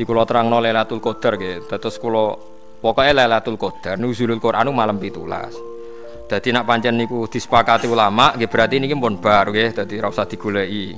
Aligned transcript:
Di 0.00 0.08
kula 0.08 0.24
terangno 0.24 0.64
Lailatul 0.64 0.96
Qadar 0.96 1.36
nggih. 1.36 1.68
Dados 1.68 2.00
kula 2.00 2.32
pokoke 2.80 3.12
Lailatul 3.12 3.60
Qadar 3.60 4.00
nuzulul 4.00 4.40
Quran 4.40 4.72
malam 4.72 4.96
17. 4.96 6.24
Dadi 6.24 6.48
nak 6.56 6.64
pancen 6.64 6.96
niku 6.96 7.28
disepakati 7.28 7.84
ulama 7.84 8.32
nggih 8.32 8.48
berarti 8.48 8.80
niki 8.80 8.96
pun 8.96 9.20
bar 9.20 9.52
nggih 9.52 9.76
dadi 9.76 10.00
ora 10.00 10.08
usah 10.08 10.24
digoleki. 10.24 10.96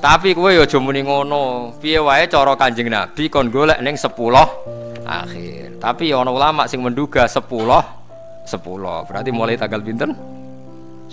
Tapi 0.00 0.32
ya 0.32 0.64
aja 0.64 0.80
muni 0.80 1.04
ngono. 1.04 1.76
Piye 1.76 2.00
wae 2.00 2.24
cara 2.24 2.56
Kanjeng 2.56 2.88
Nabi 2.88 3.28
kon 3.28 3.52
golek 3.52 3.84
ning 3.84 4.00
10 4.00 4.16
akhir. 5.04 5.76
Tapi 5.76 6.04
ana 6.16 6.32
ulama 6.32 6.64
sing 6.64 6.80
menduga 6.80 7.28
10 7.28 7.52
10. 8.48 8.48
Berarti 9.04 9.28
mulai 9.28 9.60
tanggal 9.60 9.84
pinten? 9.84 10.16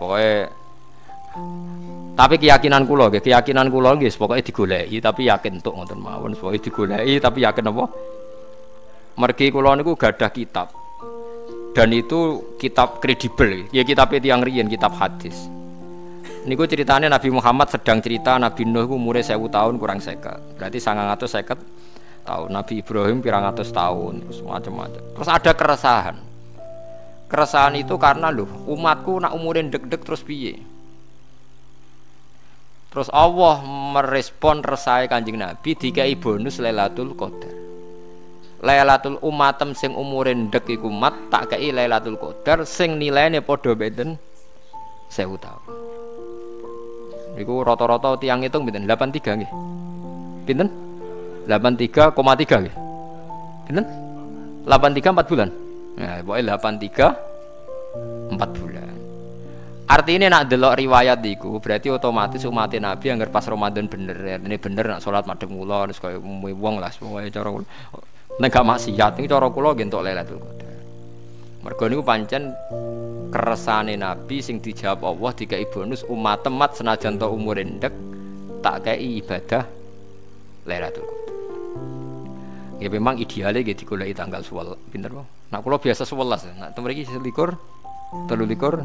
Pokoke 0.00 0.48
tapi 2.16 2.40
keyakinan 2.40 2.88
kula 2.88 3.12
nggih, 3.12 3.20
keyakinan 3.20 3.68
kula 3.68 3.92
nggih 4.00 4.08
pokoke 4.16 4.40
digoleki 4.40 5.04
tapi 5.04 5.28
yakin 5.28 5.60
untuk 5.60 5.76
ngoten 5.76 6.00
mawon, 6.00 6.32
pokoke 6.32 6.64
digoleki 6.64 7.20
tapi 7.20 7.44
yakin 7.44 7.68
apa? 7.68 7.84
Mergi 9.20 9.52
kula 9.52 9.76
niku 9.76 9.92
gadah 10.00 10.32
kitab. 10.32 10.72
Dan 11.76 11.92
itu 11.92 12.40
kitab 12.56 13.04
kredibel, 13.04 13.68
ya 13.68 13.84
kitab 13.84 14.08
yang 14.16 14.40
riyen, 14.40 14.64
kitab 14.64 14.96
hadis. 14.96 15.36
Niku 16.48 16.64
ceritanya 16.64 17.12
Nabi 17.12 17.28
Muhammad 17.28 17.68
sedang 17.68 18.00
cerita 18.00 18.40
Nabi 18.40 18.64
Nuh 18.64 18.88
ku 18.88 18.96
umure 18.96 19.20
1000 19.20 19.36
tahun 19.52 19.76
kurang 19.76 20.00
seket. 20.00 20.40
Berarti 20.56 20.78
950 20.80 22.24
tahun. 22.24 22.48
Nabi 22.48 22.80
Ibrahim 22.80 23.20
pirang 23.20 23.44
atus 23.44 23.74
tahun, 23.76 24.24
terus 24.24 24.40
macam-macam. 24.40 25.02
Terus 25.20 25.28
ada 25.28 25.50
keresahan. 25.52 26.16
Keresahan 27.28 27.74
itu 27.76 27.98
karena 28.00 28.32
loh, 28.32 28.48
umatku 28.70 29.20
nak 29.20 29.36
umurin 29.36 29.68
deg-deg 29.68 30.00
terus 30.00 30.24
piye? 30.24 30.75
Terus 32.96 33.12
Allah 33.12 33.60
merespon 33.92 34.64
resai 34.64 35.04
kanjeng 35.04 35.36
Nabi 35.36 35.76
dikai 35.76 36.16
bonus 36.16 36.56
Lailatul 36.56 37.12
Qadar. 37.12 37.52
Lailatul 38.64 39.20
umatem 39.20 39.76
sing 39.76 39.92
umurin 39.92 40.48
dek 40.48 40.64
iku 40.64 40.88
mat 40.88 41.12
tak 41.28 41.52
kei 41.52 41.76
Lailatul 41.76 42.16
Qadar 42.16 42.64
sing 42.64 42.96
nilainya 42.96 43.44
podo 43.44 43.76
beden 43.76 44.16
sewu 45.12 45.36
tahun. 45.36 45.76
Iku 47.36 47.68
rata-rata 47.68 48.16
tiang 48.16 48.40
hitung 48.40 48.64
pinten? 48.64 48.88
83 48.88 49.44
nggih. 49.44 49.50
Pinten? 50.48 50.68
83,3 51.44 52.64
nggih. 52.64 52.76
Pinten? 53.68 53.84
83 54.64 55.12
4 55.12 55.28
bulan. 55.28 55.48
Nah, 56.00 56.24
pokoknya 56.24 56.56
83 56.56 57.12
4 58.40 58.56
bulan. 58.56 58.95
Artinya 59.86 60.26
nak 60.26 60.50
delok 60.50 60.74
riwayat 60.74 61.22
iku 61.22 61.62
berarti 61.62 61.94
otomatis 61.94 62.42
umat 62.42 62.74
Nabi 62.74 63.06
yang 63.06 63.22
pas 63.30 63.46
Ramadan 63.46 63.86
bener 63.86 64.18
ya. 64.18 64.36
Ini 64.42 64.58
bener 64.58 64.98
nak 64.98 65.00
sholat 65.02 65.30
madem 65.30 65.54
kula 65.54 65.86
terus 65.86 66.02
kaya 66.02 66.18
wong 66.18 66.82
lah 66.82 66.90
semuanya 66.90 67.30
cara 67.30 67.54
kula. 67.54 67.66
Nek 68.42 68.50
gak 68.50 68.66
maksiat 68.66 69.14
cara 69.14 69.46
kula 69.46 69.78
nggih. 69.78 69.86
Mergo 71.62 71.84
niku 71.86 72.02
pancen 72.02 72.50
keresane 73.30 73.94
Nabi 73.94 74.38
sing 74.42 74.58
dijawab 74.62 75.06
Allah 75.06 75.34
dikai 75.34 75.66
bonus 75.70 76.02
umat 76.06 76.42
temat 76.42 76.74
senajan 76.74 77.18
to 77.18 77.26
umur 77.26 77.58
endek 77.58 77.90
tak 78.62 78.86
kei 78.86 79.22
ibadah 79.22 79.66
Lailatul 80.66 81.06
Qadar. 81.06 81.30
Ya 82.82 82.90
memang 82.90 83.18
idealnya 83.22 83.62
gitu 83.62 83.86
digoleki 83.86 84.18
tanggal 84.18 84.42
11 84.42 84.90
pinter 84.90 85.14
kok. 85.14 85.26
Nak 85.54 85.60
kula 85.62 85.78
biasa 85.78 86.02
11 86.02 86.58
nak 86.58 86.70
temriki 86.74 87.06
selikur 87.06 87.54
telu 88.26 88.46
likur 88.46 88.82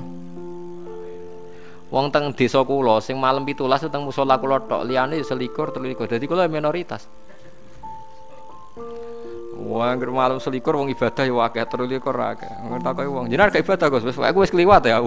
Wong 1.91 2.07
teng 2.07 2.31
desa 2.31 2.63
kula 2.63 3.03
sing 3.03 3.19
malam 3.19 3.43
17 3.43 3.91
teng 3.91 4.07
musala 4.07 4.39
kula 4.39 4.63
tok, 4.63 4.87
liyane 4.87 5.19
ya 5.19 5.27
selikur, 5.27 5.75
telikur. 5.75 6.07
Dadi 6.07 6.23
kula 6.23 6.47
minoritas. 6.47 7.03
Wah, 9.61 9.91
anggere 9.91 10.07
malam 10.15 10.39
selikur 10.39 10.79
wong 10.79 10.87
ibadah 10.95 11.27
ya 11.27 11.35
akeh, 11.51 11.67
telikur 11.67 12.15
akeh. 12.15 12.47
Ngertakoki 12.47 13.11
wong, 13.11 13.25
jenengan 13.27 13.51
gak 13.51 13.67
ibadah 13.67 13.87
Gus, 13.91 14.07
wis 14.07 14.15
aku 14.15 14.39
wis 14.39 14.55
kliwat 14.55 14.87
ya. 14.87 15.03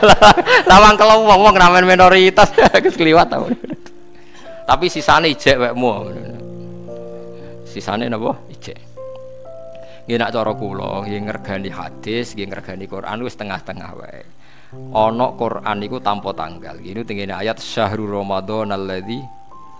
Lawang 0.70 1.00
kalau 1.00 1.24
wong 1.24 1.48
wong 1.48 1.54
ramen 1.56 1.88
minoritas, 1.88 2.52
wis 2.84 3.00
kliwat 3.00 3.32
ta. 3.32 3.40
Tapi 4.68 4.86
sisane 4.92 5.32
ijek 5.32 5.56
wekmu. 5.56 6.12
Sisane 7.64 8.04
napa? 8.12 8.36
Ijek. 8.52 8.76
Nggih 10.04 10.16
nak 10.20 10.32
cara 10.36 10.52
kula, 10.52 11.08
nggih 11.08 11.20
ngergani 11.24 11.72
hadis, 11.72 12.36
nggih 12.36 12.52
ngergani 12.52 12.84
Quran 12.84 13.24
wis 13.24 13.32
tengah-tengah 13.32 13.92
wae 13.96 14.38
ana 14.74 15.32
Quran 15.32 15.78
iku 15.80 15.96
tanpa 16.00 16.36
tanggal. 16.36 16.76
Ini 16.76 17.00
tengene 17.04 17.32
ayat 17.32 17.56
syahrul 17.56 18.12
Ramadan 18.12 18.72
alladzi 18.72 19.16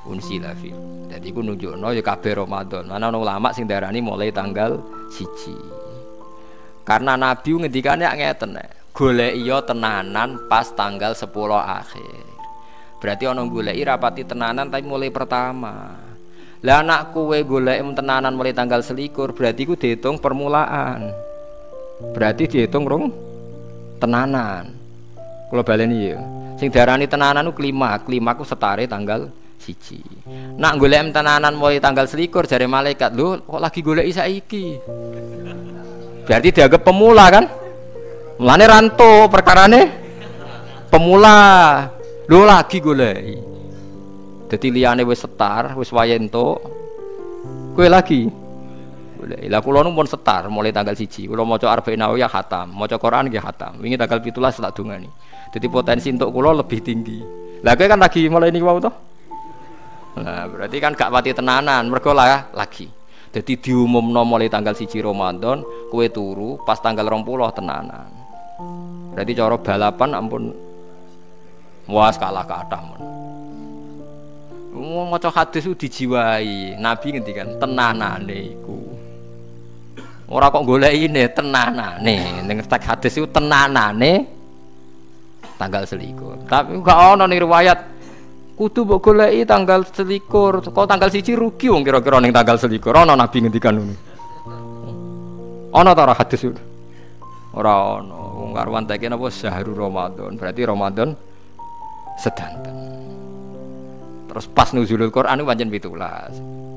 unsila 0.08 0.56
fi. 0.56 0.72
Dadi 1.08 1.28
iku 1.28 1.44
nunjukno 1.44 1.92
ya 1.92 2.00
kabeh 2.00 2.40
Ramadan. 2.40 2.88
Mana 2.88 3.12
ana 3.12 3.18
ulama 3.20 3.52
sing 3.52 3.68
darani 3.68 4.00
mulai 4.00 4.32
tanggal 4.32 4.80
siji. 5.12 5.56
Karena 6.88 7.20
Nabi 7.20 7.52
ngendikane 7.52 8.08
ngeten 8.08 8.56
golek 8.96 9.36
iya 9.36 9.60
tenanan 9.60 10.48
pas 10.48 10.72
tanggal 10.72 11.12
10 11.12 11.28
akhir. 11.52 12.24
Berarti 12.98 13.24
ana 13.28 13.44
goleki 13.44 13.84
rapati 13.84 14.22
tenanan 14.24 14.72
tapi 14.72 14.88
mulai 14.88 15.12
pertama. 15.12 15.94
Lah 16.64 16.82
anak 16.82 17.12
kue 17.14 17.44
golek 17.44 17.78
tenanan 17.92 18.34
mulai 18.34 18.56
tanggal 18.56 18.80
selikur 18.80 19.36
berarti 19.36 19.68
ku 19.68 19.76
dihitung 19.76 20.16
permulaan. 20.16 21.12
Berarti 22.16 22.48
dihitung 22.48 22.88
rong 22.88 23.04
tenanan. 24.00 24.77
Kalau 25.48 25.64
baleni 25.64 26.12
ya. 26.12 26.20
Sing 26.60 26.68
darani 26.68 27.08
tenanan 27.08 27.48
ku 27.48 27.62
kelima, 27.62 27.96
kelima 28.04 28.36
ku 28.36 28.44
setare 28.44 28.84
tanggal 28.84 29.32
siji. 29.56 30.02
Nak 30.58 30.76
golek 30.76 31.14
tenanan 31.14 31.54
mulai 31.56 31.80
tanggal 31.80 32.04
selikur 32.04 32.44
jari 32.44 32.68
malaikat, 32.68 33.14
lu 33.14 33.40
kok 33.40 33.62
lagi 33.62 33.80
golek 33.80 34.06
iki? 34.10 34.76
Berarti 36.28 36.48
dianggap 36.52 36.82
pemula 36.84 37.26
kan? 37.32 37.44
Mulane 38.38 38.64
ranto 38.68 39.26
perkarane 39.32 39.80
pemula. 40.92 41.38
Lu 42.28 42.44
lagi 42.44 42.78
golek. 42.78 43.16
Jadi 44.52 44.68
liane 44.68 45.04
wis 45.04 45.24
setar, 45.24 45.72
wis 45.76 45.88
wayento. 45.88 46.60
Kue 47.72 47.88
lagi. 47.88 48.47
Boleh. 49.28 49.44
Lah 49.52 49.60
kula 49.60 49.84
nu 49.84 49.92
pun 49.92 50.08
setar 50.08 50.48
mulai 50.48 50.72
tanggal 50.72 50.96
siji. 50.96 51.28
Kula 51.28 51.44
maca 51.44 51.68
Arba'in 51.68 52.00
Nawawiyah 52.00 52.32
khatam, 52.32 52.72
maca 52.72 52.96
Quran 52.96 53.28
nggih 53.28 53.44
khatam. 53.44 53.76
Wingi 53.76 54.00
tanggal 54.00 54.24
17 54.24 54.64
tak 54.64 54.72
dungani. 54.72 55.12
Jadi 55.52 55.66
potensi 55.68 56.08
untuk 56.08 56.32
kulo 56.32 56.56
lebih 56.56 56.80
tinggi. 56.80 57.20
Lah 57.60 57.76
kowe 57.76 57.84
kan 57.84 58.00
lagi 58.00 58.24
mulai 58.32 58.48
ini 58.48 58.64
wau 58.64 58.80
toh? 58.80 58.94
Nah, 60.16 60.48
berarti 60.48 60.80
kan 60.80 60.96
gak 60.96 61.12
pati 61.12 61.36
tenanan, 61.36 61.92
mergo 61.92 62.16
lah 62.16 62.48
lagi. 62.56 62.88
Jadi 63.28 63.60
diumumno 63.60 64.24
mulai 64.24 64.48
tanggal 64.48 64.72
siji 64.72 65.04
Ramadan, 65.04 65.60
kue 65.92 66.08
turu 66.08 66.56
pas 66.64 66.80
tanggal 66.80 67.04
20 67.04 67.52
tenanan. 67.52 68.08
Berarti 69.12 69.32
cara 69.36 69.56
balapan 69.60 70.10
ampun 70.16 70.42
was 71.84 72.16
kalah 72.16 72.48
kathah 72.48 72.80
men. 72.80 73.02
Wong 74.78 75.10
maca 75.10 75.28
hadis 75.28 75.66
itu 75.66 75.74
dijiwai. 75.74 76.78
Nabi 76.78 77.06
ngendikan 77.18 77.58
tenanane 77.58 78.56
iku. 78.56 78.77
Ora 80.28 80.52
kok 80.52 80.64
golek 80.68 80.92
ini 80.92 81.24
tenanane. 81.32 82.44
Ning 82.44 82.60
tek 82.68 82.84
hadis 82.84 83.16
itu 83.16 83.24
tenanane 83.32 84.28
tanggal 85.56 85.88
selikur. 85.88 86.36
Tapi 86.44 86.76
gak 86.84 86.98
ono 87.16 87.24
nih 87.24 87.40
riwayat 87.40 87.78
kudu 88.52 88.84
mbok 88.84 89.00
goleki 89.00 89.48
tanggal 89.48 89.88
selikur. 89.88 90.60
Kok 90.60 90.84
tanggal 90.84 91.08
siji 91.08 91.32
rugi 91.32 91.72
wong 91.72 91.80
kira-kira 91.80 92.20
ning 92.20 92.36
tanggal 92.36 92.60
selikur. 92.60 92.92
Ono 92.92 93.16
nabi 93.16 93.40
ngendikan 93.40 93.72
ngono. 93.72 93.96
Ono 95.72 95.90
ta 95.96 96.00
ora 96.04 96.12
hadis 96.12 96.44
itu? 96.44 96.60
Ora 97.56 97.96
ono. 97.96 98.44
Wong 98.44 98.52
karwan 98.52 98.84
teke 98.84 99.08
napa 99.08 99.32
syahrul 99.32 99.80
Ramadan. 99.80 100.36
Berarti 100.36 100.60
Ramadan 100.60 101.08
sedanten. 102.20 102.76
Terus 104.28 104.44
pas 104.52 104.68
nuzulul 104.76 105.08
Quran 105.08 105.40
itu 105.40 105.48
pancen 105.48 105.72
17. 105.72 106.67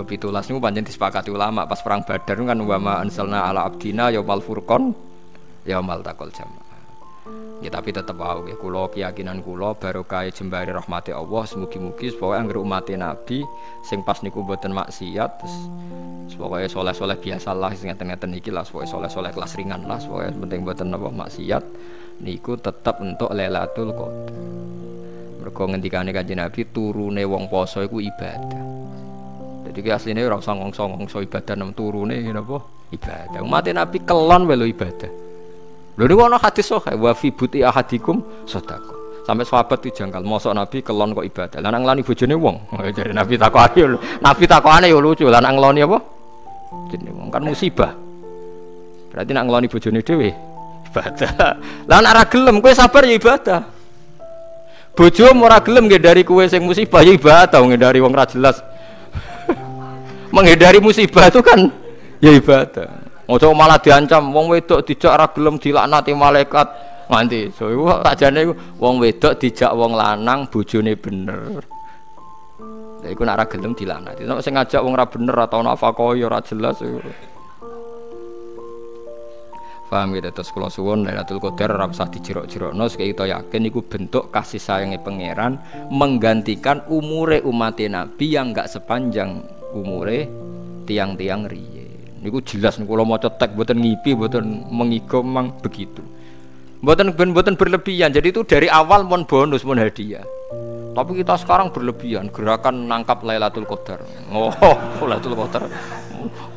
Kepitulas 0.00 0.48
niku 0.48 0.64
pancen 0.64 0.88
disepakati 0.88 1.28
ulama 1.28 1.68
pas 1.68 1.76
perang 1.84 2.00
Badar 2.00 2.40
kan 2.40 2.56
wa 2.56 2.78
ma 2.80 2.94
ansalna 3.04 3.44
ala 3.44 3.68
abdina 3.68 4.08
yaumal 4.08 4.40
furqan 4.40 4.96
yaumal 5.68 6.00
taqal 6.00 6.32
jamaah. 6.32 6.80
Ya 7.60 7.68
tapi 7.68 7.92
tetap 7.92 8.16
wow 8.16 8.40
ya 8.48 8.56
kulo 8.56 8.88
keyakinan 8.88 9.44
kulo 9.44 9.76
barokah 9.76 10.24
jembari 10.32 10.72
rahmati 10.72 11.12
Allah 11.12 11.44
semugi-mugi 11.44 12.16
supaya 12.16 12.40
angger 12.40 12.64
umat 12.64 12.88
Nabi 12.96 13.44
sing 13.84 14.00
pas 14.00 14.16
niku 14.24 14.40
mboten 14.40 14.72
maksiat 14.72 15.30
terus 15.36 15.56
supaya 16.32 16.64
soleh-soleh 16.64 17.20
biasa 17.20 17.52
lah 17.52 17.68
sing 17.76 17.92
ngeten-ngeten 17.92 18.32
iki 18.40 18.48
lah 18.48 18.64
supaya 18.64 18.88
soleh-soleh 18.88 19.36
kelas 19.36 19.52
ringan 19.60 19.84
lah 19.84 20.00
supaya 20.00 20.32
penting 20.32 20.64
mboten 20.64 20.88
napa 20.88 21.12
maksiat 21.12 21.60
niku 22.24 22.56
tetap 22.56 23.04
untuk 23.04 23.28
Lailatul 23.36 23.92
Qadar. 23.92 24.40
Mergo 25.44 25.64
ngendikane 25.68 26.16
Kanjeng 26.16 26.40
Nabi 26.40 26.64
turune 26.72 27.28
wong 27.28 27.52
poso 27.52 27.84
iku 27.84 28.00
ibadah. 28.00 28.69
Jadi 29.70 29.86
ki 29.86 29.90
asline 29.94 30.26
ora 30.26 30.34
usah 30.34 30.58
ngongso-ngongso 30.58 31.22
ibadah 31.30 31.54
nang 31.54 31.70
turune 31.70 32.18
napa 32.34 32.58
ibadah. 32.90 33.38
Umat 33.38 33.70
Nabi 33.70 34.02
kelon 34.02 34.50
wae 34.50 34.66
ibadah. 34.66 35.10
Lho 35.94 36.04
niku 36.10 36.26
ana 36.26 36.42
hadis 36.42 36.66
sahih 36.66 36.98
wa 36.98 37.14
fi 37.14 37.30
buti 37.30 37.62
ahadikum 37.62 38.18
sedekah. 38.50 38.98
Sampai 39.22 39.46
sahabat 39.46 39.78
itu 39.86 40.02
jangkal, 40.02 40.26
mosok 40.26 40.58
Nabi 40.58 40.82
kelon 40.82 41.14
kok 41.14 41.22
ibadah. 41.22 41.58
Lanang 41.62 41.86
nglani 41.86 42.02
bojone 42.02 42.34
wong. 42.34 42.56
Jadi 42.98 43.14
Nabi 43.14 43.38
takokane 43.38 43.78
yo 43.78 43.86
Nabi 44.18 44.44
takokane 44.50 44.86
yo 44.90 44.98
lucu, 44.98 45.30
ngloni 45.30 45.80
apa? 45.86 45.98
Jenenge 46.90 47.14
wong 47.14 47.28
kan 47.30 47.42
musibah. 47.46 47.94
Berarti 49.14 49.30
nak 49.30 49.44
ngloni 49.46 49.66
bojone 49.70 50.02
dhewe 50.02 50.34
ibadah. 50.90 51.30
Lah 51.90 51.98
ora 52.02 52.26
gelem 52.26 52.58
kowe 52.58 52.74
sabar 52.74 53.06
ya 53.06 53.14
ibadah. 53.14 53.60
Bojo 54.98 55.30
ora 55.30 55.62
gelem 55.62 55.86
dari 55.86 56.26
kowe 56.26 56.42
sing 56.50 56.66
musibah 56.66 57.06
ya 57.06 57.14
ibadah 57.14 57.62
dari 57.78 58.02
wong 58.02 58.10
ra 58.10 58.26
jelas. 58.26 58.58
Menghindari 60.30 60.78
musibah 60.78 61.26
itu 61.26 61.42
kan 61.42 61.70
ya 62.22 62.30
ibadah. 62.30 62.88
Ojo 63.30 63.54
malah 63.54 63.78
diancam 63.78 64.34
wong 64.34 64.50
wedok 64.50 64.82
dijak 64.82 65.14
ora 65.14 65.26
gelem 65.30 65.58
dilaknati 65.58 66.10
malaikat. 66.14 66.66
Nganti 67.10 67.50
so 67.54 67.66
iku 67.70 67.90
sakjane 68.06 68.54
wong 68.78 69.02
wedok 69.02 69.38
dijak 69.38 69.74
wong 69.74 69.98
lanang 69.98 70.46
bojone 70.46 70.94
bener. 70.94 71.62
Lha 73.02 73.08
iku 73.10 73.22
nek 73.26 73.34
ora 73.34 73.46
gelem 73.50 73.72
dilanati 73.74 74.22
nek 74.26 74.42
sing 74.42 74.54
ngajak 74.54 74.82
wong 74.82 74.94
ora 74.94 75.06
bener 75.10 75.36
atau 75.46 75.62
nafkah 75.62 76.14
ya 76.14 76.30
ora 76.30 76.38
jelas 76.42 76.78
iku. 76.82 77.02
Paham 79.90 80.14
gitu, 80.14 80.30
terus 80.30 80.54
kalau 80.54 80.70
suwon 80.70 81.02
Lailatul 81.02 81.42
Qadar 81.42 81.74
ora 81.74 81.90
usah 81.90 82.06
dijerok-jerokno. 82.06 82.86
Sekali 82.86 83.10
kita 83.10 83.26
yakin 83.26 83.66
iku 83.66 83.82
bentuk 83.82 84.30
kasih 84.30 84.62
sayangnya 84.62 85.02
pangeran 85.02 85.58
menggantikan 85.90 86.86
umure 86.86 87.42
umat 87.42 87.82
Nabi 87.90 88.38
yang 88.38 88.54
enggak 88.54 88.70
sepanjang 88.70 89.42
umure 89.72 90.26
tiang-tiang 90.84 91.46
riye. 91.46 91.86
Niku 92.20 92.44
jelas 92.44 92.76
niku 92.76 92.92
kalau 92.98 93.08
mau 93.08 93.16
cetek 93.16 93.56
buatan 93.56 93.80
ngipi 93.80 94.12
buatan 94.12 94.68
mengigo 94.68 95.24
memang 95.24 95.56
begitu. 95.64 96.04
Buatan 96.80 97.12
buatan 97.12 97.56
berlebihan. 97.56 98.12
Jadi 98.12 98.32
itu 98.32 98.44
dari 98.44 98.68
awal 98.68 99.04
mon 99.04 99.24
bonus 99.24 99.64
mon 99.64 99.80
hadiah. 99.80 100.24
Tapi 100.90 101.22
kita 101.22 101.38
sekarang 101.38 101.70
berlebihan 101.70 102.28
gerakan 102.34 102.90
nangkap 102.90 103.22
Lailatul 103.22 103.62
Qadar. 103.62 104.02
Oh, 104.34 104.50
Lailatul 105.06 105.38
Qadar. 105.38 105.70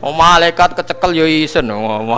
Oh, 0.04 0.12
malaikat 0.12 0.74
kecekel 0.76 1.16
yo 1.16 1.26
isen. 1.30 1.70
Oh, 1.70 2.18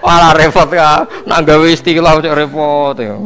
Malah 0.00 0.32
repot 0.32 0.66
ya. 0.72 1.04
Nak 1.28 1.44
gawe 1.44 1.66
istilah 1.68 2.18
repot 2.24 2.96
ya. 2.98 3.20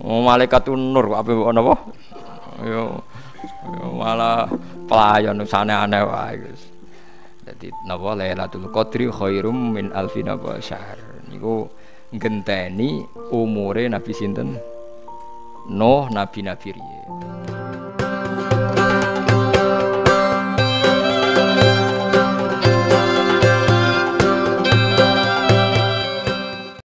Oh, 0.00 0.20
malaikat 0.24 0.66
nur 0.72 1.14
apa 1.14 1.30
napa? 1.54 1.74
Yo. 2.64 3.00
Yo 3.64 3.86
malah 3.96 4.48
pelayan 4.84 5.40
sana 5.48 5.84
aneh 5.88 6.04
wae 6.04 6.34
guys. 6.36 6.62
Jadi 7.44 7.72
napa 7.88 8.14
Lailatul 8.14 8.68
Qadri 8.68 9.08
khairum 9.08 9.74
min 9.74 9.90
alfi 9.96 10.20
napa 10.20 10.60
syahr. 10.60 11.00
Niku 11.32 11.66
ngenteni 12.12 13.06
umure 13.32 13.88
Nabi 13.88 14.12
sinten? 14.12 14.58
Nuh 15.70 16.10
nabi-nabi 16.10 16.74
riye. 16.74 17.00